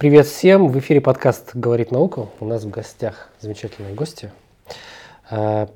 [0.00, 0.68] Привет всем!
[0.68, 2.26] В эфире подкаст «Говорит наука».
[2.40, 4.32] У нас в гостях замечательные гости.
[5.28, 5.68] А,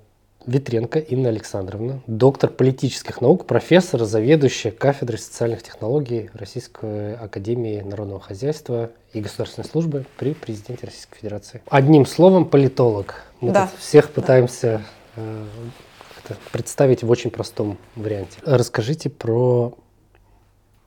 [0.46, 8.92] Ветренко Инна Александровна, доктор политических наук, профессор, заведующая кафедрой социальных технологий Российской Академии Народного Хозяйства
[9.12, 11.60] и Государственной службы при президенте Российской Федерации.
[11.68, 13.24] Одним словом, политолог.
[13.42, 13.68] Мы да.
[13.78, 14.80] всех пытаемся
[15.16, 16.34] да.
[16.50, 18.38] представить в очень простом варианте.
[18.46, 19.74] Расскажите про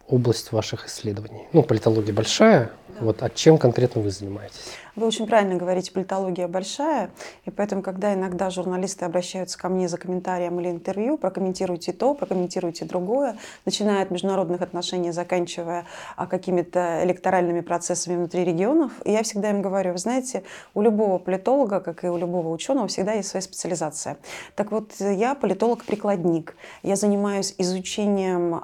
[0.08, 1.44] область ваших исследований.
[1.54, 3.05] Ну, политология большая, да.
[3.05, 4.77] вот, а чем конкретно вы занимаетесь?
[4.98, 7.12] Вы очень правильно говорите, политология большая,
[7.45, 12.84] и поэтому, когда иногда журналисты обращаются ко мне за комментарием или интервью, прокомментируйте то, прокомментируйте
[12.84, 19.52] другое, начиная от международных отношений, заканчивая а, какими-то электоральными процессами внутри регионов, и я всегда
[19.52, 20.41] им говорю, вы знаете,
[20.73, 24.17] у любого политолога, как и у любого ученого, всегда есть своя специализация.
[24.55, 28.64] Так вот, я политолог-прикладник, я занимаюсь изучением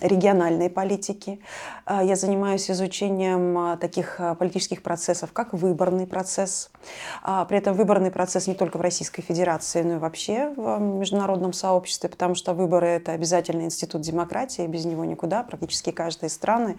[0.00, 1.38] региональной политики,
[1.86, 6.70] э, я занимаюсь изучением э, таких политических процессов, как выборный процесс.
[7.22, 11.52] А, при этом выборный процесс не только в Российской Федерации, но и вообще в международном
[11.52, 16.78] сообществе, потому что выборы– это обязательный институт демократии, без него никуда, практически каждая страны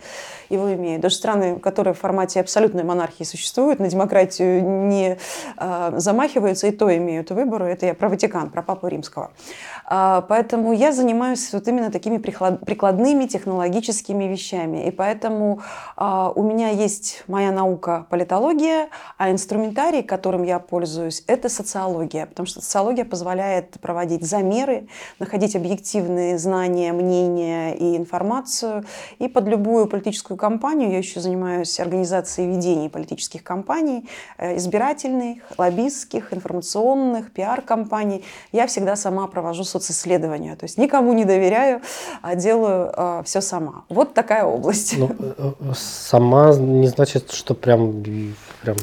[0.49, 1.01] его имеет.
[1.01, 5.17] Даже страны, которые в формате абсолютной монархии существуют, на демократию не
[5.57, 7.65] а, замахиваются, и то имеют выборы.
[7.65, 9.31] Это я про Ватикан, про Папу Римского.
[9.95, 14.87] А, поэтому я занимаюсь вот именно такими прикладными технологическими вещами.
[14.87, 15.61] И поэтому
[15.97, 22.61] у меня есть моя наука политология, а инструментарий, которым я пользуюсь, это социология, потому что
[22.61, 24.87] социология позволяет проводить замеры,
[25.19, 28.85] находить объективные знания, мнения и информацию.
[29.19, 36.33] И под любую политическую кампанию, я еще занимаюсь организацией ведения политических кампаний, э, избирательных, лоббистских,
[36.33, 40.55] информационных, пиар-компаний, я всегда сама провожу социсследования.
[40.55, 41.81] То есть никому не доверяю,
[42.21, 43.83] а делаю э, все сама.
[43.89, 44.95] Вот такая область.
[44.97, 48.03] Ну, э, э, сама не значит, что прям
[48.61, 48.77] прям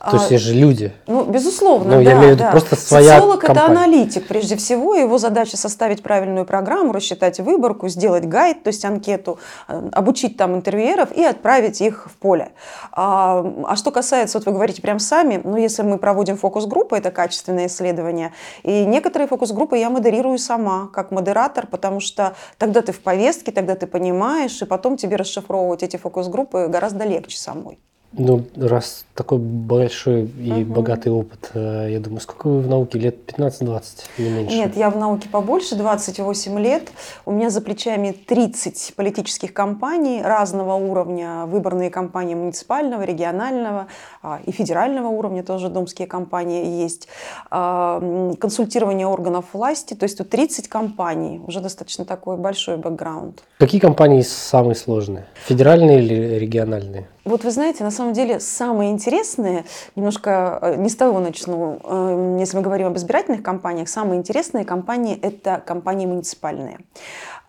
[0.00, 0.92] то есть а, есть же люди.
[1.06, 2.10] Ну, безусловно, ну, да.
[2.10, 2.50] Я имею в виду да.
[2.52, 4.94] просто своя Социолог это аналитик прежде всего.
[4.94, 10.54] Его задача составить правильную программу, рассчитать выборку, сделать гайд, то есть анкету, э, обучить там
[10.54, 12.52] интервьюеров и отправить их в поле.
[12.92, 17.10] А, а что касается, вот вы говорите прям сами, ну, если мы проводим фокус-группы, это
[17.10, 23.00] качественное исследование, и некоторые фокус-группы я модерирую сама, как модератор, потому что тогда ты в
[23.00, 27.78] повестке, тогда ты понимаешь, и потом тебе расшифровывать эти фокус-группы гораздо легче самой.
[28.12, 30.74] Ну, раз такой большой и угу.
[30.74, 32.98] богатый опыт, э, я думаю, сколько вы в науке?
[32.98, 33.82] Лет 15-20,
[34.18, 34.56] не меньше?
[34.56, 36.90] Нет, я в науке побольше, 28 лет.
[37.24, 41.44] У меня за плечами 30 политических кампаний разного уровня.
[41.46, 43.86] Выборные кампании муниципального, регионального
[44.22, 47.06] а, и федерального уровня, тоже домские кампании есть.
[47.50, 48.00] А,
[48.40, 53.44] консультирование органов власти, то есть тут 30 кампаний, уже достаточно такой большой бэкграунд.
[53.58, 55.26] Какие компании самые сложные?
[55.46, 57.06] Федеральные или региональные?
[57.30, 59.64] Вот вы знаете, на самом деле самое интересное,
[59.94, 64.64] немножко э, не с того начну, э, если мы говорим об избирательных компаниях, самые интересные
[64.64, 66.80] компании– это компании муниципальные.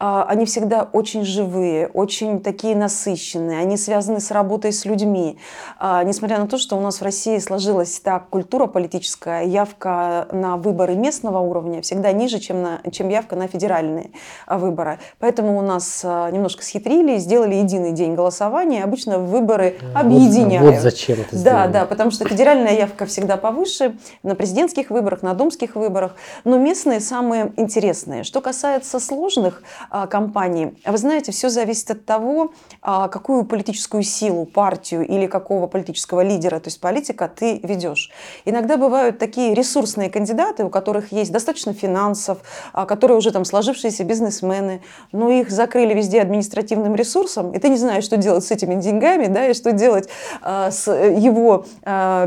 [0.03, 5.38] А, они всегда очень живые, очень такие насыщенные, они связаны с работой с людьми.
[5.78, 10.57] А, несмотря на то, что у нас в России сложилась так культура политическая, явка на
[10.57, 14.09] выборы местного уровня всегда ниже, чем, на, чем явка на федеральные
[14.47, 14.97] а, выборы.
[15.19, 18.84] Поэтому у нас немножко схитрили сделали единый день голосования.
[18.84, 20.66] Обычно выборы объединяют.
[20.66, 21.67] Вот, вот зачем это сделали.
[21.67, 26.57] Да, да, потому что федеральная явка всегда повыше на президентских выборах, на думских выборах, но
[26.57, 28.23] местные самые интересные.
[28.23, 29.61] Что касается сложных
[30.09, 30.74] компании.
[30.85, 36.59] Вы знаете, все зависит от того, а, какую политическую силу, партию или какого политического лидера,
[36.59, 38.12] то есть политика, ты ведешь.
[38.46, 42.40] Иногда бывают такие ресурсные кандидаты, у которых есть достаточно финансов,
[42.74, 44.81] а, которые уже там сложившиеся бизнесмены,
[45.12, 49.28] но их закрыли везде административным ресурсом, и ты не знаешь, что делать с этими деньгами,
[49.28, 50.09] да, и что делать
[50.44, 51.66] с его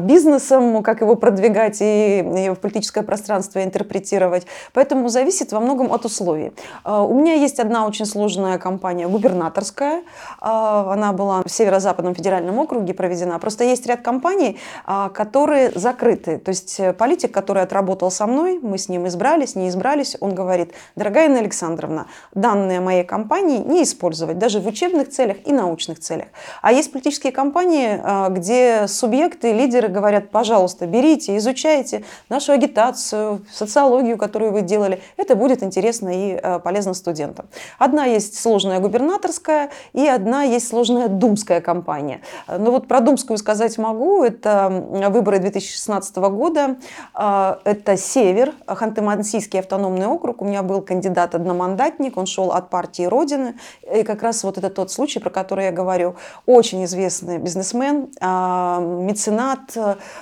[0.01, 4.47] бизнесом, как его продвигать и в политическое пространство интерпретировать.
[4.73, 6.53] Поэтому зависит во многом от условий.
[6.85, 10.03] У меня есть есть одна очень сложная компания, губернаторская.
[10.41, 13.39] А, она была в Северо-Западном федеральном округе проведена.
[13.39, 16.39] Просто есть ряд компаний, а, которые закрыты.
[16.39, 20.35] То есть э, политик, который отработал со мной, мы с ним избрались, не избрались, он
[20.35, 26.01] говорит, дорогая Инна Александровна, данные моей компании не использовать даже в учебных целях и научных
[26.01, 26.27] целях.
[26.61, 34.19] А есть политические компании, а, где субъекты, лидеры говорят, пожалуйста, берите, изучайте нашу агитацию, социологию,
[34.19, 35.01] которую вы делали.
[35.17, 37.44] Это будет интересно и полезно студентам.
[37.79, 42.21] Одна есть сложная губернаторская и одна есть сложная думская кампания.
[42.49, 44.25] Но вот про думскую сказать могу.
[44.25, 44.69] Это
[45.11, 46.77] выборы 2016 года.
[47.15, 50.43] А, это Север, Ханты-Мансийский автономный округ.
[50.43, 53.55] У меня был кандидат-одномандатник, он шел от партии Родины.
[53.95, 56.17] И как раз вот это тот случай, про который я говорю.
[56.47, 59.77] Очень известный бизнесмен, а, меценат,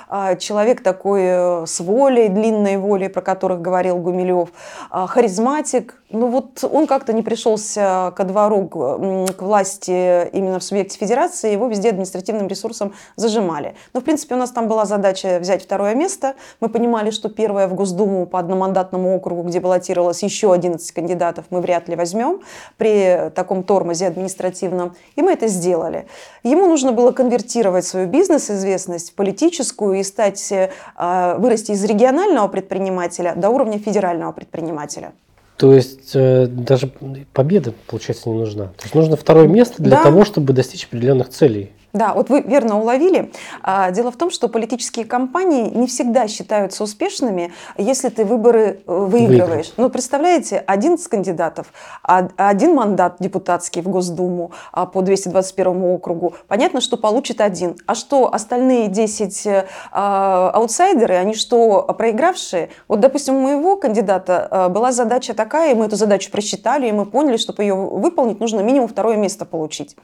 [0.09, 4.51] а, человек такой э, с волей, длинной волей, про которых говорил Гумилев,
[4.91, 11.53] харизматик, ну вот он как-то не пришелся ко двору, к, власти именно в субъекте федерации,
[11.53, 13.75] его везде административным ресурсом зажимали.
[13.93, 16.35] Но, в принципе, у нас там была задача взять второе место.
[16.61, 21.61] Мы понимали, что первое в Госдуму по одномандатному округу, где баллотировалось еще 11 кандидатов, мы
[21.61, 22.41] вряд ли возьмем
[22.77, 24.95] при таком тормозе административном.
[25.17, 26.07] И мы это сделали.
[26.43, 30.71] Ему нужно было конвертировать свою бизнес-известность в политическую и стать, э,
[31.39, 35.13] вырасти из регионального предпринимателя до уровня федерального предпринимателя.
[35.63, 36.91] То есть э, даже
[37.33, 38.65] победа, получается, не нужна.
[38.65, 40.03] То есть нужно второе место для да.
[40.03, 41.71] того, чтобы достичь определенных целей.
[41.93, 43.31] Да, вот вы верно уловили.
[43.63, 48.93] А, дело в том, что политические кампании не всегда считаются успешными, если ты выборы э,
[48.93, 49.75] выигрываешь.
[49.77, 51.67] Ну, представляете, 11 кандидатов,
[52.03, 56.35] один мандат депутатский в Госдуму а, по 221 округу.
[56.49, 57.77] Понятно, что получит один.
[57.87, 62.71] А что остальные 10 э, а, аутсайдеры, они что, проигравшие?
[62.89, 67.05] Вот, допустим, у моего кандидата была задача такая, и мы эту задачу просчитали, и мы
[67.05, 69.97] поняли, чтобы ее выполнить, нужно минимум второе место получить.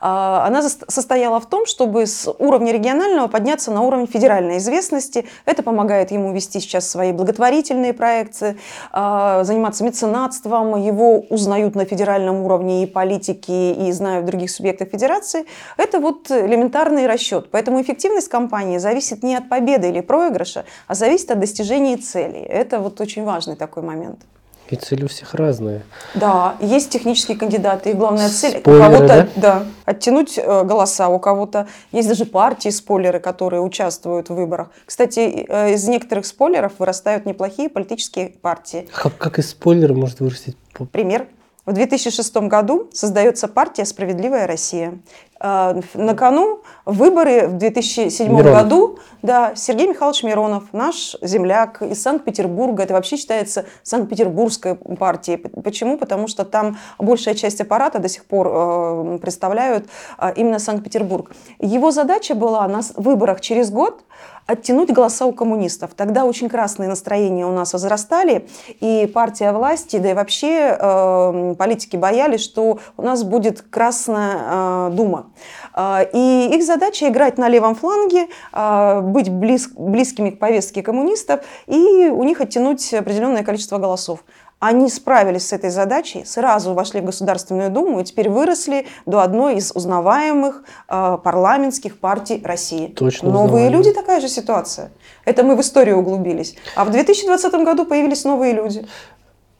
[0.00, 5.26] Она состояла состояла в том, чтобы с уровня регионального подняться на уровень федеральной известности.
[5.46, 8.56] Это помогает ему вести сейчас свои благотворительные проекты,
[8.92, 10.76] а, заниматься меценатством.
[10.82, 15.44] Его узнают на федеральном уровне и политики, и знают других субъектов федерации.
[15.76, 17.50] Это вот элементарный расчет.
[17.50, 22.42] Поэтому эффективность компании зависит не от победы или проигрыша, а зависит от достижения целей.
[22.42, 24.20] Это вот очень важный такой момент.
[24.70, 25.82] И цели у всех разные.
[26.14, 29.28] Да, есть технические кандидаты, и главная цель спойлеры, у кого-то да?
[29.34, 34.68] Да, оттянуть э, голоса, у кого-то есть даже партии спойлеры, которые участвуют в выборах.
[34.86, 38.88] Кстати, э, из некоторых спойлеров вырастают неплохие политические партии.
[38.94, 40.54] Как, как из спойлера может вырасти?
[40.92, 41.26] Пример.
[41.66, 44.98] В 2006 году создается партия «Справедливая Россия».
[45.40, 48.52] Э, на кону выборы в 2007 Миронов.
[48.52, 48.98] году.
[49.22, 52.82] Да, Сергей Михайлович Миронов, наш земляк из Санкт-Петербурга.
[52.82, 55.38] Это вообще считается Санкт-Петербургской партией.
[55.38, 55.96] Почему?
[55.96, 59.86] Потому что там большая часть аппарата до сих пор э, представляют
[60.18, 61.30] э, именно Санкт-Петербург.
[61.58, 64.02] Его задача была на выборах через год
[64.46, 65.92] оттянуть голоса у коммунистов.
[65.96, 68.48] Тогда очень красные настроения у нас возрастали,
[68.80, 74.90] и партия власти, да и вообще э, политики боялись, что у нас будет Красная э,
[74.92, 75.30] Дума.
[75.74, 81.40] Э, и их задача играть на левом фланге, э, быть близ, близкими к повестке коммунистов
[81.66, 84.24] и у них оттянуть определенное количество голосов.
[84.60, 89.56] Они справились с этой задачей, сразу вошли в Государственную Думу и теперь выросли до одной
[89.56, 92.88] из узнаваемых э, парламентских партий России.
[92.88, 94.92] Точно новые люди такая же ситуация.
[95.24, 96.56] Это мы в историю углубились.
[96.76, 98.86] А в 2020 году появились новые люди.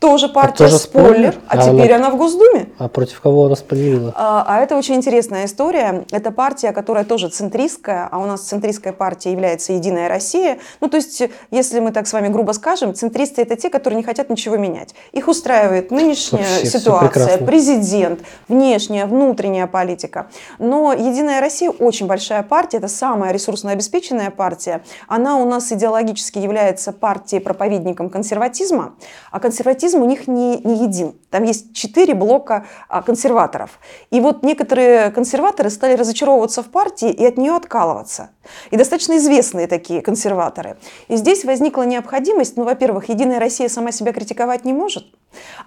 [0.01, 2.07] Тоже партия тоже спойлер, а, а теперь она...
[2.07, 2.71] она в Госдуме.
[2.79, 4.15] А против кого она спойлерила?
[4.17, 6.07] А, а это очень интересная история.
[6.11, 10.59] Это партия, которая тоже центристская, а у нас центристская партия является Единая Россия.
[10.81, 14.03] Ну, то есть, если мы так с вами грубо скажем, центристы это те, которые не
[14.03, 14.95] хотят ничего менять.
[15.13, 20.31] Их устраивает нынешняя Вообще, ситуация, президент, внешняя, внутренняя политика.
[20.59, 24.83] Но Единая Россия очень большая партия, это самая ресурсно обеспеченная партия.
[25.09, 28.95] Она у нас идеологически является партией проповедником консерватизма,
[29.31, 31.15] а консерватизм марксизм у них не, не един.
[31.31, 33.79] Там есть четыре блока а, консерваторов.
[34.11, 38.31] И вот некоторые консерваторы стали разочаровываться в партии и от нее откалываться.
[38.71, 40.77] И достаточно известные такие консерваторы.
[41.09, 45.07] И здесь возникла необходимость, ну, во-первых, Единая Россия сама себя критиковать не может,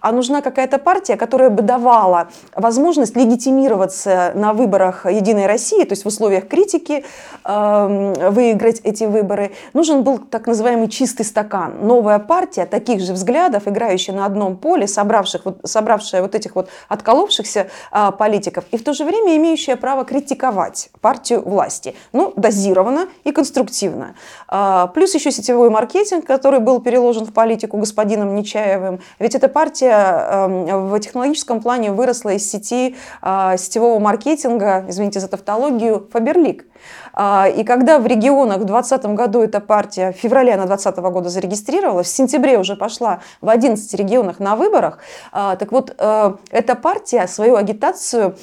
[0.01, 6.03] а нужна какая-то партия, которая бы давала возможность легитимироваться на выборах Единой России, то есть
[6.03, 7.05] в условиях критики
[7.45, 9.51] э, выиграть эти выборы.
[9.73, 11.75] Нужен был так называемый чистый стакан.
[11.81, 17.67] Новая партия таких же взглядов, играющая на одном поле, собравших, собравшая вот этих вот отколовшихся
[17.91, 21.95] э, политиков, и в то же время имеющая право критиковать партию власти.
[22.11, 24.15] Ну, дозированно и конструктивно.
[24.49, 28.99] Э, плюс еще сетевой маркетинг, который был переложен в политику господином Нечаевым.
[29.19, 35.27] Ведь это партия эм, в технологическом плане выросла из сети э, сетевого маркетинга, извините за
[35.27, 36.65] тавтологию, Фаберлик.
[37.13, 41.29] А, и когда в регионах в 2020 году эта партия, в феврале она 2020 года
[41.29, 44.97] зарегистрировалась, в сентябре уже пошла в 11 регионах на выборах,
[45.31, 48.35] а, так вот э, эта партия свою агитацию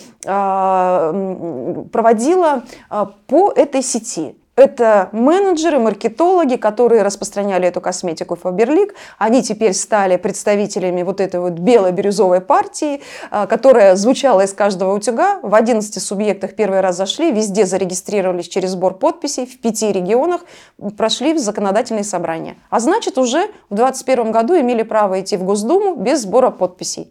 [1.92, 2.62] проводила
[3.26, 4.39] по этой сети.
[4.60, 8.94] Это менеджеры, маркетологи, которые распространяли эту косметику Фаберлик.
[9.16, 13.00] Они теперь стали представителями вот этой вот бело-бирюзовой партии,
[13.30, 15.40] а, которая звучала из каждого утюга.
[15.42, 20.42] В 11 субъектах первый раз зашли, везде зарегистрировались через сбор подписей, в пяти регионах
[20.94, 22.56] прошли в законодательные собрания.
[22.68, 27.10] А значит, уже в 2021 году имели право идти в Госдуму без сбора подписей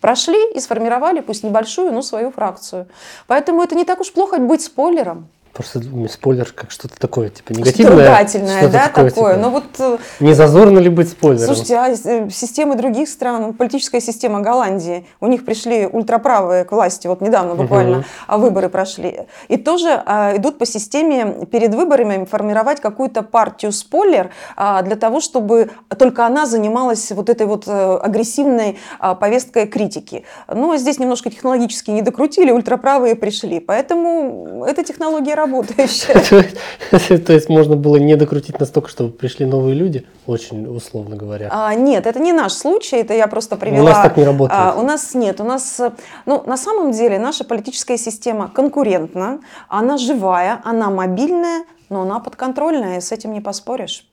[0.00, 2.86] прошли и сформировали, пусть небольшую, но свою фракцию.
[3.26, 5.28] Поэтому это не так уж плохо быть спойлером.
[5.54, 5.80] Просто
[6.10, 8.26] спойлер как что-то такое, типа негативное.
[8.26, 9.10] Что да, такое.
[9.10, 9.10] такое.
[9.10, 11.46] Типа, Но ну вот, э, не зазорно ли быть спойлером?
[11.46, 17.06] Слушайте, а э, системы других стран, политическая система Голландии, у них пришли ультраправые к власти,
[17.06, 18.38] вот недавно буквально угу.
[18.40, 24.82] выборы прошли, и тоже а, идут по системе перед выборами формировать какую-то партию спойлер а,
[24.82, 30.24] для того, чтобы только она занималась вот этой вот а, агрессивной а, повесткой критики.
[30.52, 36.48] Но здесь немножко технологически не докрутили, ультраправые пришли, поэтому эта технология работающая.
[37.18, 41.48] То есть можно было не докрутить настолько, чтобы пришли новые люди, очень условно говоря.
[41.50, 43.82] А, нет, это не наш случай, это я просто привела.
[43.82, 44.60] У нас так не работает.
[44.60, 45.80] А, у нас нет, у нас,
[46.26, 53.00] ну, на самом деле наша политическая система конкурентна, она живая, она мобильная, но она подконтрольная,
[53.00, 54.08] с этим не поспоришь.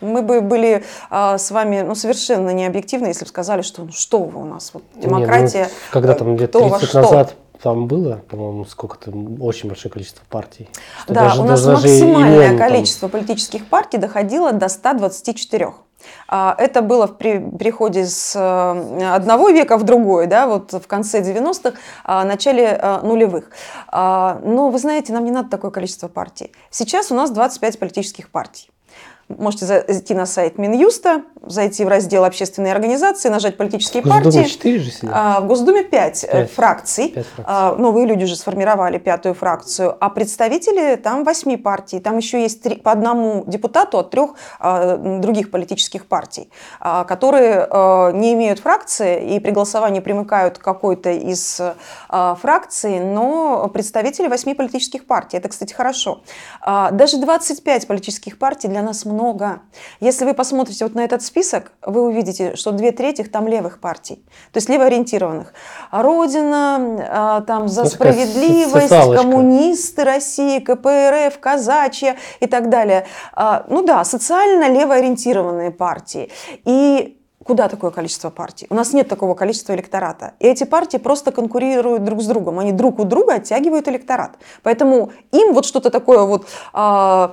[0.00, 4.24] Мы бы были а, с вами ну, совершенно необъективны, если бы сказали, что ну что
[4.24, 5.58] вы у нас, вот демократия.
[5.58, 10.68] Не, ну, когда там лет 30 назад там было, по-моему, сколько-то, очень большое количество партий.
[11.08, 13.18] да, даже, у нас даже максимальное количество там...
[13.18, 15.72] политических партий доходило до 124.
[16.28, 21.22] А, это было в переходе с э, одного века в другой, да, вот в конце
[21.22, 23.50] 90-х, а, начале э, нулевых.
[23.88, 26.52] А, но вы знаете, нам не надо такое количество партий.
[26.68, 28.68] Сейчас у нас 25 политических партий.
[29.28, 34.44] Можете зайти на сайт Минюста, зайти в раздел общественные организации, нажать политические в партии.
[34.44, 35.10] 4 же сидят.
[35.14, 37.08] А, в Госдуме 5, 5 фракций.
[37.08, 37.44] 5 фракций.
[37.46, 39.96] А, новые люди уже сформировали пятую фракцию.
[39.98, 42.00] А представители там 8 партий.
[42.00, 46.50] Там еще есть 3, по одному депутату от трех а, других политических партий,
[46.80, 51.62] а, которые а, не имеют фракции и при голосовании примыкают к какой-то из
[52.10, 55.38] а, фракций, но представители 8 политических партий.
[55.38, 56.20] Это, кстати, хорошо.
[56.60, 59.62] А, даже 25 политических партий для нас много много.
[60.00, 64.16] Если вы посмотрите вот на этот список, вы увидите, что две трети там левых партий,
[64.52, 65.54] то есть левоориентированных.
[65.90, 66.78] Родина,
[67.08, 73.06] а, там за ну, справедливость, коммунисты России, КПРФ, казачья и так далее.
[73.32, 76.30] А, ну да, социально левоориентированные партии.
[76.64, 78.66] И Куда такое количество партий?
[78.70, 80.32] У нас нет такого количества электората.
[80.40, 82.58] И эти партии просто конкурируют друг с другом.
[82.58, 84.38] Они друг у друга оттягивают электорат.
[84.62, 87.28] Поэтому им вот что-то такое вот э,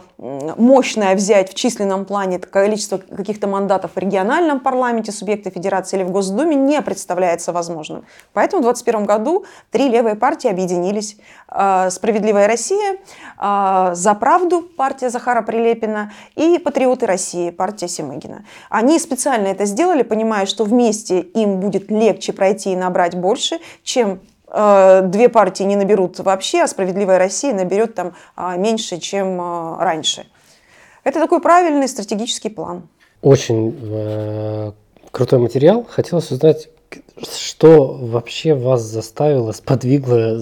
[0.57, 6.11] мощное взять в численном плане, количество каких-то мандатов в региональном парламенте, субъекта федерации или в
[6.11, 8.03] Госдуме не представляется возможным.
[8.33, 11.17] Поэтому в 2021 году три левые партии объединились.
[11.49, 12.97] Э, «Справедливая Россия»,
[13.39, 18.45] э, «За правду» партия Захара Прилепина и «Патриоты России» партия Семыгина.
[18.69, 23.60] Они специально это сделали сделали, понимая, что вместе им будет легче пройти и набрать больше,
[23.84, 29.39] чем э, две партии не наберут вообще, а «Справедливая Россия» наберет там э, меньше, чем
[29.39, 30.25] э, раньше.
[31.03, 32.81] Это такой правильный стратегический план.
[33.22, 34.72] Очень э,
[35.12, 35.86] крутой материал.
[35.89, 36.70] Хотелось узнать,
[37.24, 40.39] что вообще вас заставило, сподвигло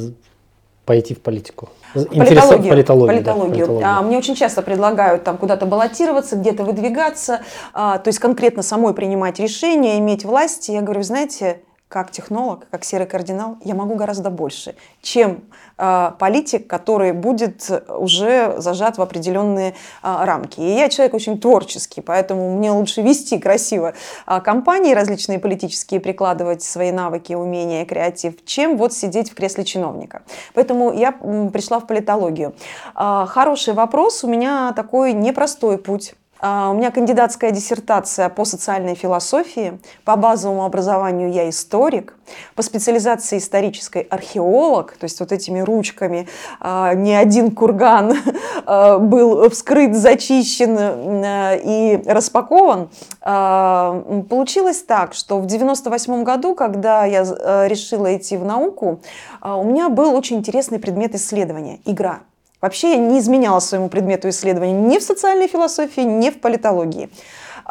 [0.86, 1.70] пойти в политику?
[1.94, 2.70] Политологию.
[2.70, 3.24] Политологию, политологию.
[3.24, 3.88] Да, политологию.
[3.88, 7.42] А, мне очень часто предлагают там куда-то баллотироваться, где-то выдвигаться,
[7.74, 10.70] а, то есть конкретно самой принимать решения, иметь власть.
[10.70, 15.42] Я говорю, знаете, как технолог, как серый кардинал, я могу гораздо больше, чем
[15.80, 20.60] э, политик, который будет уже зажат в определенные э, рамки.
[20.60, 23.96] И я человек очень творческий, поэтому мне лучше вести красиво
[24.28, 30.22] э, компании различные политические, прикладывать свои навыки, умения, креатив, чем вот сидеть в кресле чиновника.
[30.54, 32.54] Поэтому я пришла в политологию.
[32.96, 39.80] Э, хороший вопрос, у меня такой непростой путь у меня кандидатская диссертация по социальной философии.
[40.06, 42.16] По базовому образованию я историк.
[42.56, 44.94] По специализации исторической археолог.
[44.98, 46.28] То есть вот этими ручками
[46.60, 48.18] а, не один курган
[48.66, 50.78] а, был вскрыт, зачищен
[51.66, 52.90] и распакован.
[53.22, 57.24] Получилось так, что в 98 году, когда я
[57.68, 59.02] решила идти в науку,
[59.44, 62.22] у меня был очень интересный предмет исследования– игра.
[62.62, 67.10] Вообще я не изменяла своему предмету исследования ни в социальной философии, ни в политологии.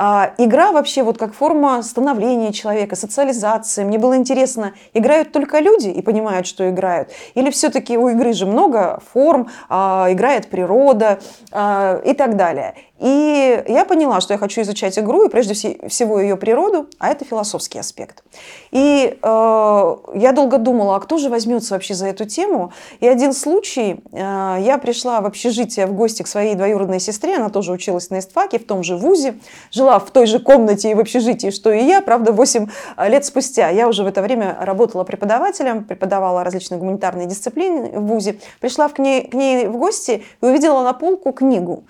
[0.00, 3.82] А, игра вообще вот как форма становления человека, социализации.
[3.82, 7.10] Мне было интересно, играют только люди и понимают, что играют?
[7.34, 11.18] Или все-таки у игры же много форм, а, играет природа
[11.50, 12.76] а, и так далее.
[12.98, 17.24] И я поняла, что я хочу изучать игру, и прежде всего ее природу, а это
[17.24, 18.24] философский аспект.
[18.72, 22.72] И э, я долго думала, а кто же возьмется вообще за эту тему?
[22.98, 27.50] И один случай, э, я пришла в общежитие в гости к своей двоюродной сестре, она
[27.50, 29.38] тоже училась на ИСТФАКе, в том же ВУЗе,
[29.70, 32.66] жила в той же комнате и в общежитии, что и я, правда, 8
[33.06, 33.68] лет спустя.
[33.68, 38.98] Я уже в это время работала преподавателем, преподавала различные гуманитарные дисциплины в ВУЗе, пришла к
[38.98, 41.84] ней, к ней в гости и увидела на полку книгу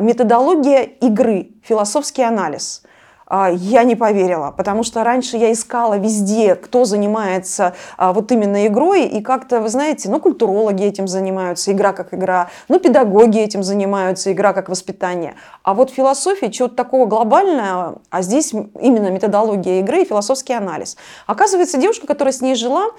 [0.00, 1.50] «Методология игры.
[1.62, 2.82] Философский анализ».
[3.26, 8.66] А, я не поверила, потому что раньше я искала везде, кто занимается а, вот именно
[8.66, 13.62] игрой, и как-то, вы знаете, ну, культурологи этим занимаются, игра как игра, ну, педагоги этим
[13.62, 15.34] занимаются, игра как воспитание.
[15.62, 20.96] А вот философия, чего-то такого глобального, а здесь именно методология игры и философский анализ.
[21.26, 22.90] Оказывается, девушка, которая с ней жила,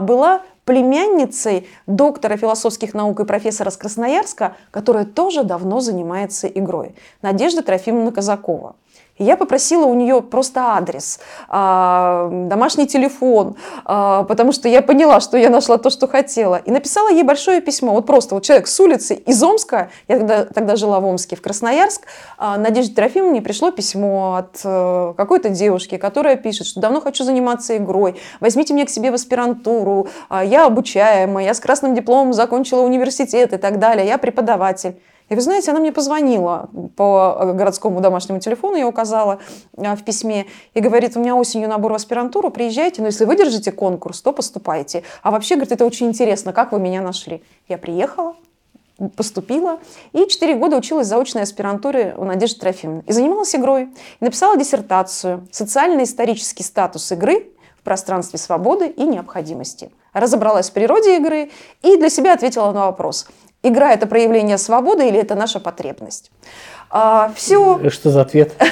[0.00, 6.94] была племянницей доктора философских наук и профессора с Красноярска, которая тоже давно занимается игрой.
[7.22, 8.76] Надежда Трофимовна Казакова.
[9.16, 13.54] И я попросила у нее просто адрес, а, домашний телефон,
[13.84, 16.56] а, потому что я поняла, что я нашла то, что хотела.
[16.56, 17.92] И написала ей большое письмо.
[17.92, 21.42] Вот просто вот человек с улицы из Омска, я тогда, тогда жила в Омске, в
[21.42, 22.02] Красноярск,
[22.38, 27.76] а, Надежде Трофимовне пришло письмо от э, какой-то девушки, которая пишет, что давно хочу заниматься
[27.76, 33.52] игрой, возьмите меня к себе в аспирантуру, я обучаемая, я с красным дипломом закончила университет
[33.52, 34.96] и так далее, я преподаватель.
[35.28, 39.40] И вы знаете, она мне позвонила по городскому домашнему телефону, я указала
[39.76, 43.72] э, в письме, и говорит, у меня осенью набор в аспирантуру, приезжайте, но если выдержите
[43.72, 45.02] конкурс, то поступайте.
[45.22, 47.42] А вообще, говорит, это очень интересно, как вы меня нашли.
[47.68, 48.34] Я приехала,
[49.16, 49.80] поступила
[50.12, 53.02] и 4 года училась в заочной аспирантуре у Надежды Трофимовны.
[53.06, 53.84] И занималась игрой.
[54.20, 57.48] И написала диссертацию «Социально-исторический статус игры
[57.80, 59.90] в пространстве свободы и необходимости».
[60.12, 61.50] Разобралась в природе игры
[61.82, 63.26] и для себя ответила на вопрос–
[63.64, 66.30] игра это проявление свободы или это наша потребность.
[66.90, 67.90] А, все.
[67.90, 68.52] Что за ответ?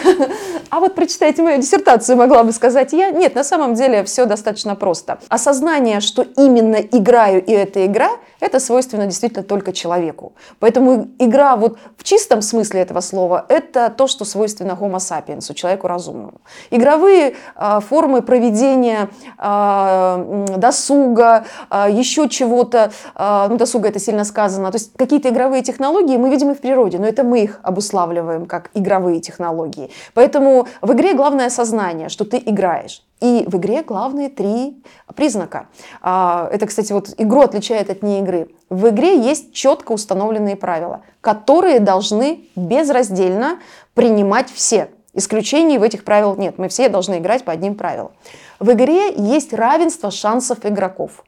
[0.70, 3.10] А вот прочитайте мою диссертацию, могла бы сказать я.
[3.10, 5.18] Нет, на самом деле все достаточно просто.
[5.28, 8.08] Осознание, что именно играю и это игра,
[8.42, 10.32] это свойственно действительно только человеку.
[10.58, 15.86] Поэтому игра вот в чистом смысле этого слова, это то, что свойственно homo sapiens, человеку
[15.86, 16.40] разумному.
[16.70, 24.72] Игровые э, формы проведения э, досуга, э, еще чего-то, э, ну досуга это сильно сказано,
[24.72, 28.46] то есть какие-то игровые технологии мы видим и в природе, но это мы их обуславливаем
[28.46, 29.90] как игровые технологии.
[30.14, 33.02] Поэтому в игре главное сознание, что ты играешь.
[33.22, 34.82] И в игре главные три
[35.14, 35.68] признака.
[36.00, 38.48] А, это, кстати, вот игру отличает от не игры.
[38.68, 43.60] В игре есть четко установленные правила, которые должны безраздельно
[43.94, 44.90] принимать все.
[45.14, 46.58] Исключений в этих правилах нет.
[46.58, 48.10] Мы все должны играть по одним правилам.
[48.58, 51.22] В игре есть равенство шансов игроков.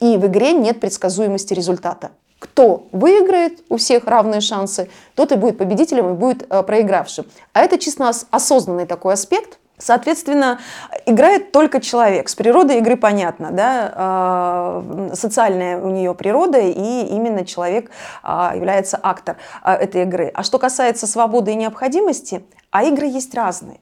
[0.00, 5.56] И в игре нет предсказуемости результата кто выиграет, у всех равные шансы, тот и будет
[5.56, 7.24] победителем и будет э, проигравшим.
[7.54, 9.58] А это чисто осознанный такой аспект.
[9.78, 10.58] Соответственно,
[11.04, 12.28] играет только человек.
[12.28, 17.90] С природой игры понятно, да, э, социальная у нее природа, и именно человек
[18.24, 20.30] э, является актор э, этой игры.
[20.34, 23.80] А что касается свободы и необходимости, а игры есть разные.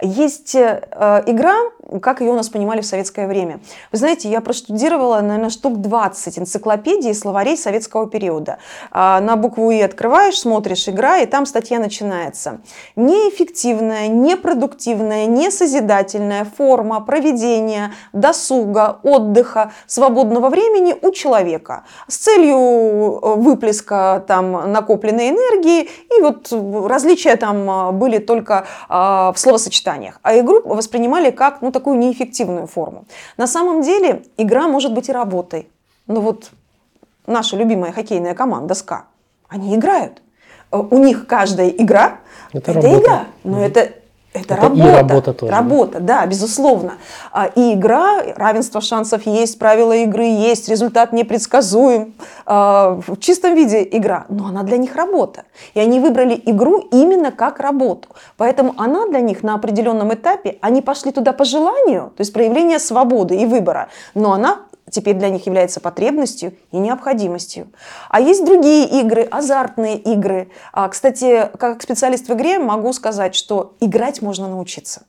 [0.00, 1.54] Есть э, игра,
[2.00, 3.60] как ее у нас понимали в советское время.
[3.92, 8.58] Вы знаете, я проштудировала, наверное, штук 20 энциклопедий и словарей советского периода.
[8.92, 12.60] Э, на букву «и» открываешь, смотришь «игра», и там статья начинается.
[12.96, 24.24] Неэффективная, непродуктивная, несозидательная форма проведения досуга, отдыха, свободного времени у человека с целью э, выплеска
[24.26, 25.88] там накопленной энергии.
[26.16, 26.52] И вот
[26.88, 32.66] различия там э, были только э, в словосочетаниях, а игру воспринимали как ну, такую неэффективную
[32.66, 33.04] форму.
[33.36, 35.68] На самом деле игра может быть и работой.
[36.06, 36.50] Но вот
[37.26, 39.04] наша любимая хоккейная команда СКА,
[39.48, 40.22] они играют.
[40.72, 42.20] Э, у них каждая игра
[42.52, 43.92] это, это игра, но mm это
[44.32, 44.88] это, это работа.
[44.88, 45.52] И работа тоже.
[45.52, 46.94] Работа, да, безусловно.
[47.32, 52.14] А, и игра, равенство шансов есть, правила игры есть, результат непредсказуем.
[52.46, 55.44] А, в чистом виде игра, но она для них работа.
[55.74, 58.08] И они выбрали игру именно как работу.
[58.36, 62.78] Поэтому она для них на определенном этапе, они пошли туда по желанию, то есть проявление
[62.78, 67.68] свободы и выбора, но она теперь для них является потребностью и необходимостью.
[68.08, 70.50] А есть другие игры, азартные игры.
[70.72, 75.02] А, кстати, как специалист в игре могу сказать, что играть можно научиться.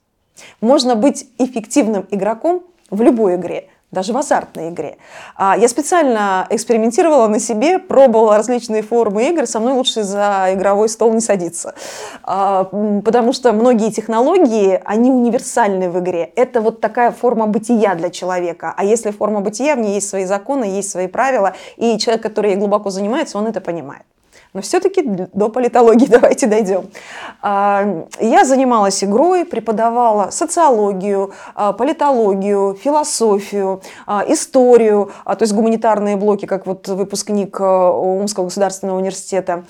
[0.62, 4.98] Можно быть эффективным игроком в любой игре даже в азартной игре.
[5.36, 10.88] А, я специально экспериментировала на себе, пробовала различные формы игр, со мной лучше за игровой
[10.90, 11.76] стол не садиться.
[12.24, 12.64] А,
[13.04, 16.32] потому что многие технологии, они универсальны в игре.
[16.36, 18.74] Это вот такая форма бытия для человека.
[18.76, 22.56] А если форма бытия, в ней есть свои законы, есть свои правила, и человек, который
[22.56, 24.04] глубоко занимается, он это понимает.
[24.54, 26.90] Но все-таки до политологии давайте дойдем.
[27.42, 36.46] А, я занималась игрой, преподавала социологию, а, политологию, философию, а, историю, то есть гуманитарные блоки,
[36.46, 39.64] как вот выпускник Омского государственного университета.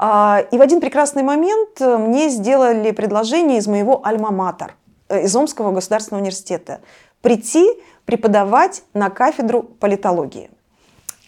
[0.00, 4.74] И в один прекрасный момент мне сделали предложение из моего альма-матер,
[5.08, 6.80] э, из Омского государственного университета,
[7.22, 7.66] прийти
[8.04, 10.50] преподавать на кафедру политологии.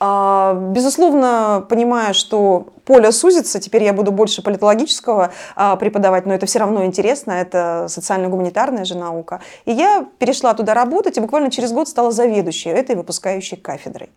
[0.03, 6.47] А, безусловно, понимая, что поле сузится, теперь я буду больше политологического а, преподавать, но это
[6.47, 9.43] все равно интересно, это социально-гуманитарная же наука.
[9.67, 14.09] И я перешла туда работать, и буквально через год стала заведующей этой выпускающей кафедрой.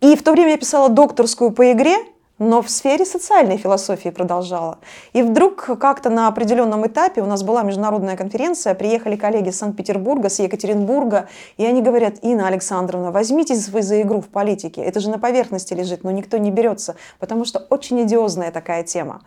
[0.00, 1.96] И в то время я писала докторскую по игре,
[2.40, 4.78] но в сфере социальной философии продолжала.
[5.12, 10.30] И вдруг как-то на определенном этапе у нас была международная конференция, приехали коллеги из Санкт-Петербурга,
[10.30, 15.10] с Екатеринбурга, и они говорят, Инна Александровна, возьмитесь вы за игру в политике, это же
[15.10, 19.20] на поверхности лежит, но никто не берется, потому что очень идиозная такая тема.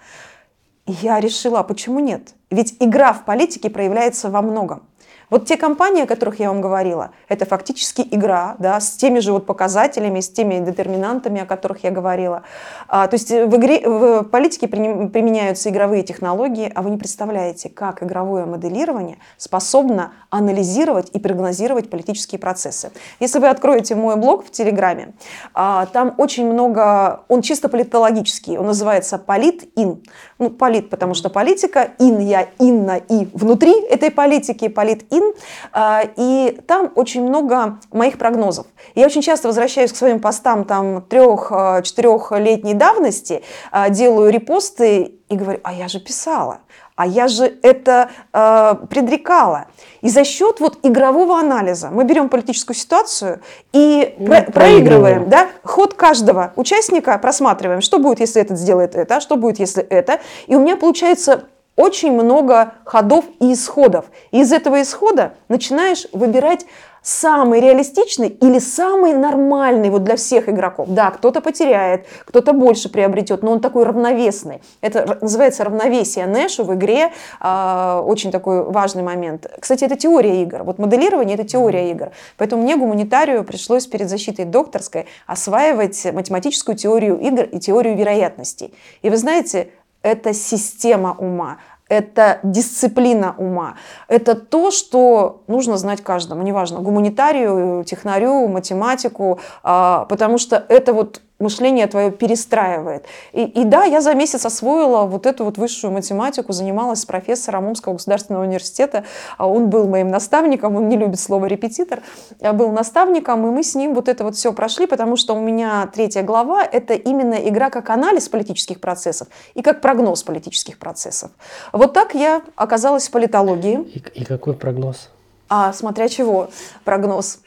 [0.87, 2.33] Я решила, а почему нет?
[2.49, 4.83] Ведь игра в политике проявляется во многом.
[5.33, 9.31] Вот те компании, о которых я вам говорила, это фактически игра, да, с теми же
[9.31, 12.43] вот показателями, с теми детерминантами, о которых я говорила.
[12.87, 18.03] А, то есть в, игре, в политике применяются игровые технологии, а вы не представляете, как
[18.03, 22.91] игровое моделирование способно анализировать и прогнозировать политические процессы.
[23.19, 25.15] Если вы откроете мой блог в Телеграме,
[25.55, 30.03] а, там очень много, он чисто политологический, он называется «Полит-ин».
[30.37, 35.33] Ну, полит, потому что политика, ин я, инна и внутри этой политики, полит-ин, один,
[35.71, 38.67] а, и там очень много моих прогнозов.
[38.95, 45.59] Я очень часто возвращаюсь к своим постам там трех-четырехлетней давности, а, делаю репосты и говорю,
[45.63, 46.59] а я же писала,
[46.95, 49.65] а я же это э, предрекала.
[50.01, 55.47] И за счет вот игрового анализа мы берем политическую ситуацию и ну, про- проигрываем, да,
[55.63, 60.19] ход каждого участника просматриваем, что будет, если этот сделает это, что будет, если это.
[60.45, 64.05] И у меня получается очень много ходов и исходов.
[64.31, 66.65] И из этого исхода начинаешь выбирать
[67.03, 70.87] самый реалистичный или самый нормальный вот для всех игроков.
[70.89, 74.61] Да, кто-то потеряет, кто-то больше приобретет, но он такой равновесный.
[74.81, 77.11] Это называется равновесие Нэшу в игре.
[77.41, 79.51] Э, очень такой важный момент.
[79.59, 80.63] Кстати, это теория игр.
[80.63, 82.11] Вот моделирование– это теория игр.
[82.37, 88.73] Поэтому мне, гуманитарию, пришлось перед защитой докторской осваивать математическую теорию игр и теорию вероятностей.
[89.01, 89.67] И вы знаете,
[90.03, 91.57] это система ума,
[91.89, 93.75] это дисциплина ума.
[94.07, 101.21] Это то, что нужно знать каждому, неважно, гуманитарию, технарю, математику, а, потому что это вот
[101.43, 103.05] мышление твое перестраивает.
[103.33, 107.67] И, и да, я за месяц освоила вот эту вот высшую математику, занималась с профессором
[107.67, 109.03] Омского государственного университета.
[109.37, 112.01] А он был моим наставником, он не любит слово репетитор,
[112.39, 115.41] я был наставником, и мы с ним вот это вот все прошли, потому что у
[115.41, 121.31] меня третья глава– это именно игра как анализ политических процессов и как прогноз политических процессов.
[121.71, 123.79] Вот так я оказалась в политологии.
[123.81, 125.09] И, и какой прогноз?
[125.49, 126.49] А смотря чего
[126.83, 127.39] прогноз.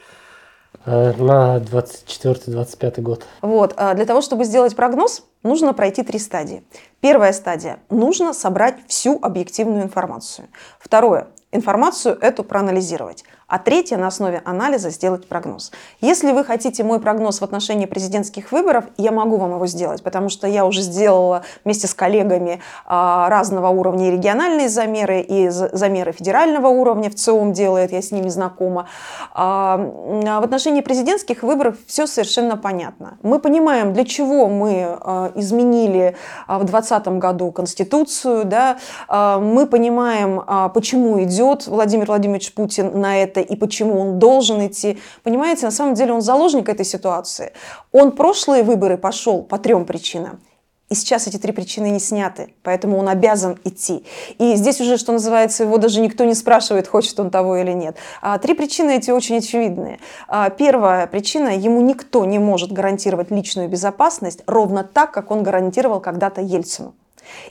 [0.87, 3.27] Э, на 24-25 год.
[3.43, 3.75] Вот.
[3.77, 6.63] А для того, чтобы сделать прогноз, нужно пройти три стадии.
[7.01, 10.47] Первая стадия– нужно собрать всю объективную информацию.
[10.79, 15.71] Второе– информацию эту проанализировать а третье на основе анализа сделать прогноз.
[16.01, 20.29] Если вы хотите мой прогноз в отношении президентских выборов, я могу вам его сделать, потому
[20.29, 26.13] что я уже сделала вместе с коллегами а, разного уровня и региональные замеры, и замеры
[26.13, 28.89] федерального уровня в ЦИОМ делает, я с ними знакома.
[29.33, 33.19] А, в отношении президентских выборов все совершенно понятно.
[33.23, 36.17] Мы понимаем, для чего мы а, изменили
[36.49, 38.79] в 2020 году Конституцию, да?
[39.09, 44.99] мы понимаем, почему идет Владимир Владимирович Путин на это, это и почему он должен идти.
[45.23, 47.53] Понимаете, на самом деле он заложник этой ситуации.
[47.93, 50.41] Он прошлые выборы пошел по трем причинам.
[50.89, 54.05] И сейчас эти три причины не сняты, поэтому он обязан идти.
[54.39, 57.97] И здесь уже, что называется, его даже никто не спрашивает, хочет он того или нет.
[58.23, 59.99] А три причины эти очень очевидные.
[60.29, 65.99] А первая причина, ему никто не может гарантировать личную безопасность ровно так, как он гарантировал
[65.99, 66.95] когда-то Ельцину.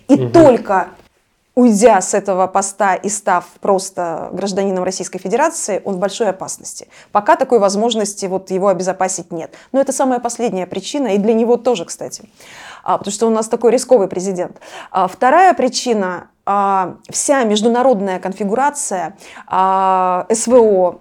[0.08, 0.30] И угу.
[0.30, 0.88] только
[1.56, 6.88] уйдя с этого поста и став просто гражданином Российской Федерации, он в большой опасности.
[7.12, 9.54] Пока такой возможности вот его обезопасить нет.
[9.72, 12.30] Но это самая последняя причина, и для него тоже, кстати,
[12.84, 14.60] а, потому что у нас такой рисковый президент.
[14.92, 21.00] А, вторая причина а, вся международная конфигурация СВО,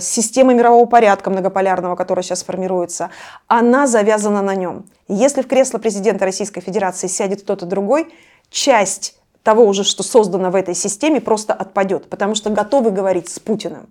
[0.00, 3.10] системы мирового порядка многополярного, которая сейчас формируется,
[3.48, 4.84] она завязана на нем.
[5.08, 8.14] Если в кресло президента Российской Федерации сядет кто-то другой,
[8.50, 9.17] часть
[9.48, 13.88] того уже, что создано в этой системе, просто отпадет, потому что готовы говорить с Путиным.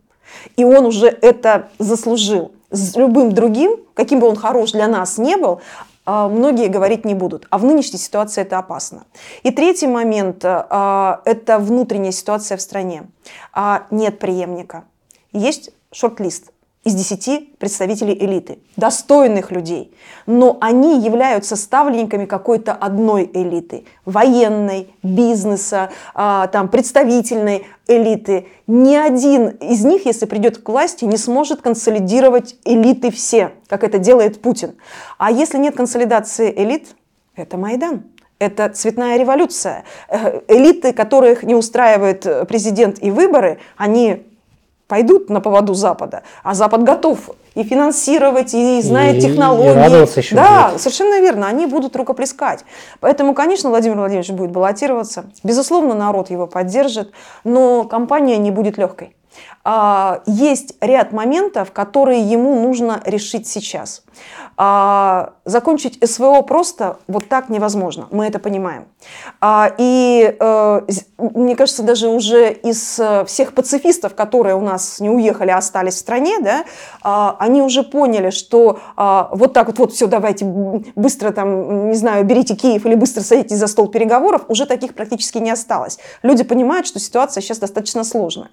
[0.55, 2.51] И он уже это заслужил.
[2.69, 5.61] С любым другим, каким бы он хорош для нас не был,
[6.05, 7.47] а, многие говорить не будут.
[7.49, 9.05] А в нынешней ситуации это опасно.
[9.41, 13.07] И третий момент а,– это внутренняя ситуация в стране.
[13.51, 14.83] А, нет преемника.
[15.33, 16.51] Есть шорт-лист–
[16.87, 19.93] из 10 представителей элиты, достойных людей.
[20.25, 28.47] Но они являются ставленниками какой-то одной элиты, военной, бизнеса, а, там, представительной элиты.
[28.67, 33.97] Ни один из них, если придет к власти, не сможет консолидировать элиты все, как это
[33.97, 34.75] делает Путин.
[35.17, 36.95] А если нет консолидации элит,
[37.35, 38.03] это Майдан.
[38.39, 39.83] Это цветная революция.
[40.07, 44.27] Э, элиты, которых не устраивает президент и выборы, они
[44.87, 49.71] пойдут на поводу Запада, а Запад готов и финансировать, и знает и, технологии.
[50.15, 50.81] И еще да, будет.
[50.81, 52.63] совершенно верно, они будут рукоплескать.
[52.99, 55.25] Поэтому, конечно, Владимир Владимирович будет баллотироваться.
[55.43, 57.11] Безусловно, народ его поддержит,
[57.43, 59.16] но кампания не будет легкой.
[59.69, 64.03] А, есть ряд моментов, которые ему нужно решить сейчас.
[64.55, 68.85] А, закончить СВО просто вот так невозможно, мы это понимаем.
[69.41, 70.81] А, и э,
[71.17, 75.95] мне кажется, даже уже из э, всех пацифистов, которые у нас не уехали, а остались
[75.95, 76.63] в стране, да,
[77.37, 82.55] они уже поняли, что вот так вот, вот все, давайте быстро там, не знаю, берите
[82.55, 85.99] Киев или быстро садитесь за стол переговоров, уже таких практически не осталось.
[86.23, 88.49] Люди понимают, что ситуация сейчас достаточно сложная.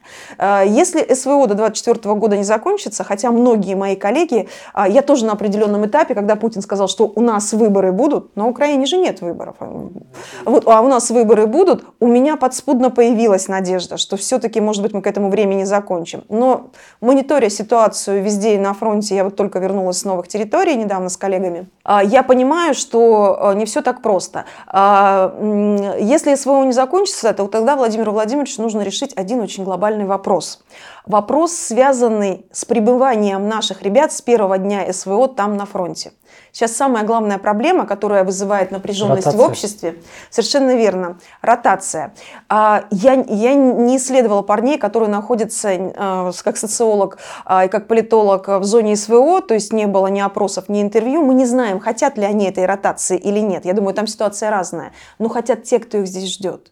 [0.74, 4.48] Если СВО до 2024 года не закончится, хотя многие мои коллеги,
[4.88, 8.86] я тоже на определенном этапе когда Путин сказал, что у нас выборы будут, на Украине
[8.86, 9.56] же нет выборов.
[10.44, 14.92] Вот, а у нас выборы будут, у меня подспудно появилась надежда, что все-таки, может быть,
[14.92, 16.24] мы к этому времени закончим.
[16.28, 21.08] Но мониторя ситуацию везде и на фронте, я вот только вернулась с новых территорий недавно
[21.08, 24.44] с коллегами, а, я понимаю, что а, не все так просто.
[24.66, 25.34] А,
[26.00, 30.63] если СВО не закончится, то тогда Владимиру Владимировичу нужно решить один очень глобальный вопрос.
[31.06, 36.12] Вопрос, связанный с пребыванием наших ребят с первого дня СВО там на фронте.
[36.50, 39.38] Сейчас самая главная проблема, которая вызывает напряженность Ротация.
[39.38, 42.14] в обществе, совершенно верно, ротация.
[42.48, 48.48] А, я, я не исследовала парней, которые находятся а, как социолог а, и как политолог
[48.48, 51.24] в зоне СВО, то есть не было ни опросов, ни интервью.
[51.24, 53.64] Мы не знаем, хотят ли они этой ротации или нет.
[53.64, 54.92] Я думаю, там ситуация разная.
[55.18, 56.70] Но хотят те, кто их здесь ждет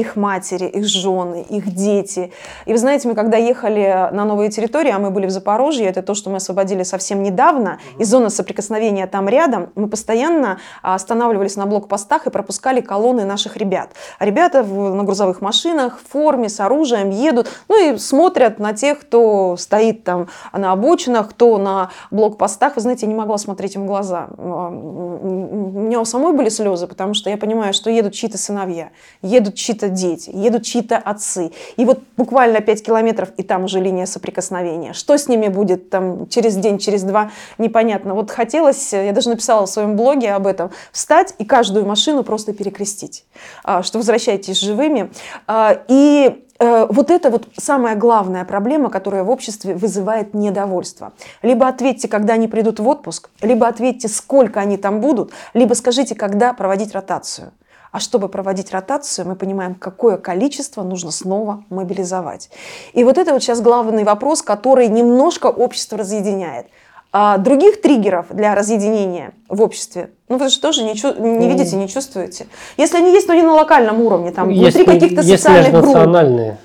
[0.00, 2.32] их матери, их жены, их дети.
[2.66, 6.02] И вы знаете, мы когда ехали на новые территории, а мы были в Запорожье, это
[6.02, 11.56] то, что мы освободили совсем недавно, и зона соприкосновения там рядом, мы постоянно а, останавливались
[11.56, 13.90] на блокпостах и пропускали колонны наших ребят.
[14.18, 18.72] А ребята в, на грузовых машинах, в форме, с оружием едут, ну и смотрят на
[18.72, 22.76] тех, кто стоит там на обочинах, кто на блокпостах.
[22.76, 24.28] Вы знаете, я не могла смотреть им в глаза.
[24.38, 28.90] А, у меня у самой были слезы, потому что я понимаю, что едут чьи-то сыновья,
[29.22, 31.52] едут чьи-то чьи-то дети, едут чьи-то отцы.
[31.76, 34.92] И вот буквально 5 километров, и там уже линия соприкосновения.
[34.92, 38.14] Что с ними будет там через день, через два, непонятно.
[38.14, 42.52] Вот хотелось, я даже написала в своем блоге об этом, встать и каждую машину просто
[42.52, 43.24] перекрестить,
[43.64, 45.10] а, что возвращайтесь живыми.
[45.46, 51.12] А, и э, вот это вот самая главная проблема, которая в обществе вызывает недовольство.
[51.42, 56.14] Либо ответьте, когда они придут в отпуск, либо ответьте, сколько они там будут, либо скажите,
[56.14, 57.52] когда проводить ротацию.
[57.92, 62.50] А чтобы проводить ротацию, мы понимаем, какое количество нужно снова мобилизовать.
[62.92, 66.66] И вот это вот сейчас главный вопрос, который немножко общество разъединяет.
[67.12, 71.76] А других триггеров для разъединения в обществе, ну вы же тоже не, чу- не видите,
[71.76, 72.46] не чувствуете.
[72.76, 75.86] Если они есть, то не на локальном уровне, там, есть, внутри каких-то социальных групп.
[75.94, 76.58] национальные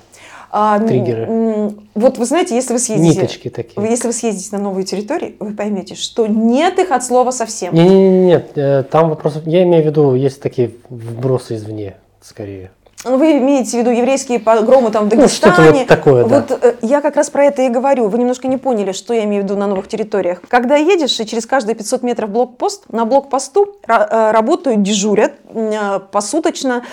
[0.54, 1.72] а, триггеры.
[1.94, 3.88] Вот вы знаете, если вы съездите, Ниточки такие.
[3.88, 7.74] если вы съездите на новые территории, вы поймете, что нет их от слова совсем.
[7.74, 12.70] Нет, нет, нет, э, там вопрос, я имею в виду, есть такие вбросы извне, скорее.
[13.04, 15.70] Вы имеете в виду еврейские погромы там в ну, Дагестане.
[15.70, 16.36] Ну, вот такое, да.
[16.48, 18.06] Вот э, я как раз про это и говорю.
[18.06, 20.40] Вы немножко не поняли, что я имею в виду на новых территориях.
[20.46, 26.84] Когда едешь, и через каждые 500 метров блокпост, на блокпосту э, работают, дежурят э, посуточно,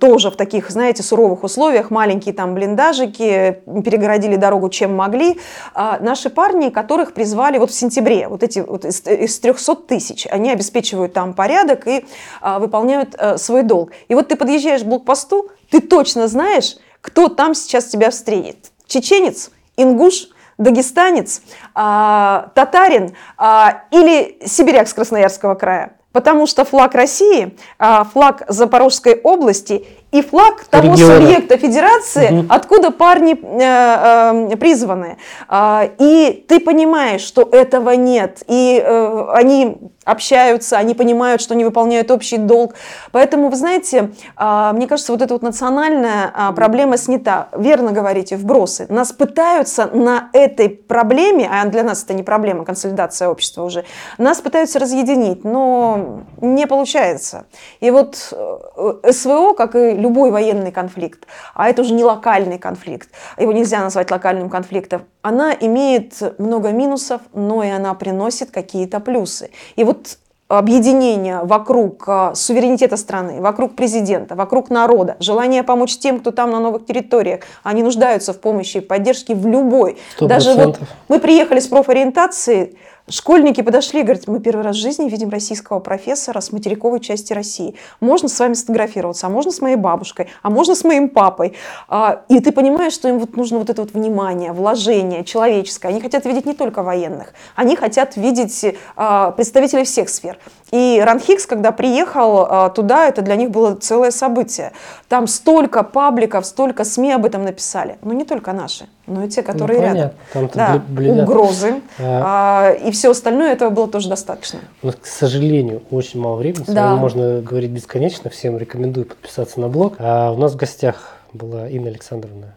[0.00, 5.38] тоже в таких, знаете, суровых условиях, маленькие там блиндажики, перегородили дорогу чем могли.
[5.74, 10.50] Наши парни, которых призвали вот в сентябре, вот эти вот из, из 300 тысяч, они
[10.50, 12.04] обеспечивают там порядок и
[12.42, 13.92] выполняют свой долг.
[14.08, 18.72] И вот ты подъезжаешь к блокпосту, посту, ты точно знаешь, кто там сейчас тебя встретит.
[18.86, 21.42] Чеченец, ингуш, дагестанец,
[21.74, 25.98] а, татарин а, или сибиряк с Красноярского края.
[26.12, 31.16] Потому что флаг России, а, флаг Запорожской области и флаг того Региона.
[31.16, 32.46] субъекта федерации, Мгм.
[32.50, 35.16] откуда парни э, э, призваны.
[35.48, 38.42] А, и ты понимаешь, что этого нет.
[38.46, 42.74] И э, они общаются, они понимают, что они выполняют общий долг.
[43.12, 47.48] Поэтому, вы знаете, а, мне кажется, вот эта вот национальная а, проблема снята.
[47.56, 48.86] Верно говорите, вбросы.
[48.88, 53.84] Нас пытаются на этой проблеме, а для нас это не проблема, консолидация общества уже,
[54.18, 57.44] нас пытаются разъединить, но не получается.
[57.80, 63.08] И вот э, СВО, как и любой военный конфликт, а это уже не локальный конфликт,
[63.38, 69.50] его нельзя назвать локальным конфликтом, она имеет много минусов, но и она приносит какие-то плюсы.
[69.76, 70.18] И вот
[70.58, 76.60] объединение вокруг а, суверенитета страны, вокруг президента, вокруг народа, желание помочь тем, кто там на
[76.60, 79.98] новых территориях, они нуждаются в помощи и поддержке в любой.
[80.14, 82.76] Сто Даже вот мы приехали с профориентации,
[83.12, 87.32] школьники подошли и говорят, мы первый раз в жизни видим российского профессора с материковой части
[87.32, 87.76] России.
[88.00, 91.54] Можно с вами сфотографироваться, а можно с моей бабушкой, а можно с моим папой.
[91.88, 95.88] А, И ты понимаешь, что им вот нужно вот это вот внимание, вложение человеческое.
[95.88, 98.64] Они хотят видеть не только военных, они хотят видеть
[98.96, 100.38] а, представителей всех сфер.
[100.72, 104.72] И Ран Хикс, когда приехал а, туда, это для них было целое событие.
[105.06, 107.98] Там столько пабликов, столько СМИ об этом написали.
[108.00, 109.96] Но не только наши, но и те, которые Ну, рядом.
[109.98, 110.18] понятно.
[110.32, 111.28] Там-то Да, бледят.
[111.28, 111.82] угрозы.
[112.00, 114.60] А, А, и все остальное этого было тоже достаточно.
[114.82, 116.64] У нас, к сожалению, очень мало времени.
[116.66, 116.96] Да.
[116.96, 118.30] можно говорить бесконечно.
[118.30, 119.96] Всем рекомендую подписаться на блог.
[119.98, 122.54] А у нас в гостях была Инна Александровна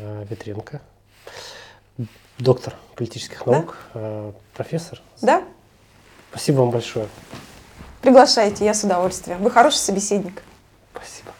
[0.00, 0.80] а, Ветренко,
[2.38, 3.52] доктор политических Да.
[3.52, 5.02] наук, а, профессор.
[5.20, 5.42] Да?
[6.30, 7.06] Спасибо вам большое.
[8.08, 9.42] Приглашайте, я с удовольствием.
[9.42, 10.42] Вы хороший собеседник.
[10.94, 11.30] Спасибо.